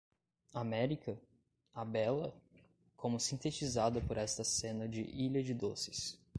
[0.55, 1.15] América?,
[1.75, 2.33] a bela?,
[2.97, 6.17] como sintetizada por esta cena de ilha de doces.